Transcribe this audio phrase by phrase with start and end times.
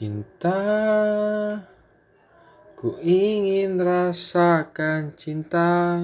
[0.00, 0.56] Cinta,
[2.72, 6.00] ku ingin rasakan cinta,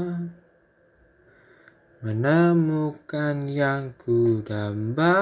[2.04, 5.16] menemukan yang ku damba,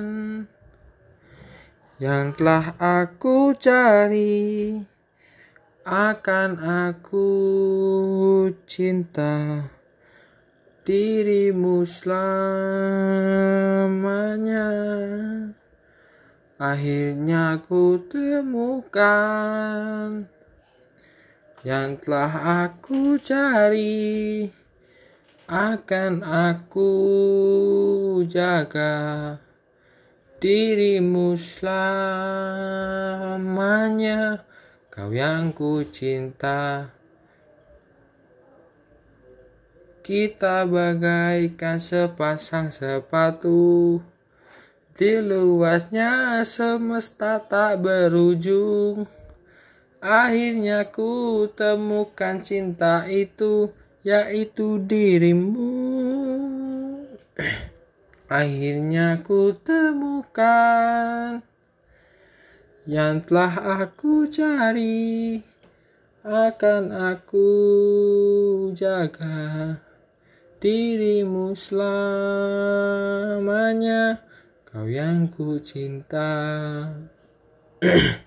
[1.97, 4.77] yang telah aku cari
[5.81, 7.29] akan aku
[8.65, 9.65] cinta
[10.85, 12.29] dirimu selamanya.
[16.61, 19.09] Akhirnya ku temukan
[21.65, 24.45] yang telah aku cari.
[25.45, 26.89] Akan aku
[28.25, 29.37] jaga
[30.41, 32.01] dirimu selamanya.
[34.89, 36.89] Kau yang ku cinta
[40.05, 43.97] Kita bagaikan sepasang sepatu.
[44.93, 49.09] Di luasnya semesta tak berujung.
[49.97, 53.73] Akhirnya ku temukan cinta itu
[54.05, 55.73] Yaitu dirimu.
[58.29, 61.41] Akhirnya ku temukan
[62.85, 65.41] yang telah aku cari.
[66.21, 67.49] Akan aku
[68.77, 69.81] jaga
[70.59, 72.23] dirimu selamanya
[74.63, 76.31] kau yang ku cinta